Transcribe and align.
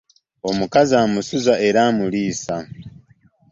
Omukazi 0.49 0.93
amusuza 1.03 1.53
era 1.67 1.79
amuliisa. 1.89 2.55